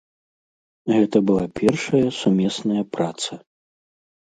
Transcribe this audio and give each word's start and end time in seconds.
Гэта 0.93 1.17
была 1.27 1.43
першая 1.61 2.03
сумесная 2.23 2.83
праца. 2.97 3.41